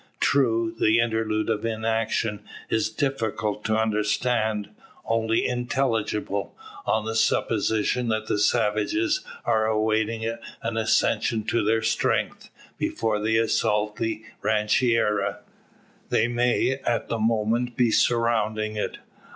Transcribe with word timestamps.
True, 0.19 0.73
the 0.79 0.99
interlude 0.99 1.47
of 1.51 1.63
inaction 1.63 2.41
is 2.71 2.89
difficult 2.89 3.63
to 3.65 3.77
understand; 3.77 4.69
only 5.05 5.45
intelligible, 5.47 6.57
on 6.87 7.05
the 7.05 7.13
supposition 7.13 8.07
that 8.07 8.25
the 8.25 8.39
savages 8.39 9.23
are 9.45 9.67
awaiting 9.67 10.25
an 10.63 10.75
accession 10.77 11.43
to 11.43 11.63
their 11.63 11.83
strength, 11.83 12.49
before 12.79 13.19
they 13.19 13.37
assault 13.37 13.97
the 13.97 14.23
rancheria. 14.41 15.41
They 16.09 16.27
may 16.27 16.79
at 16.83 17.07
the 17.07 17.19
moment 17.19 17.77
be 17.77 17.91
surrounding 17.91 18.77
it? 18.77 18.97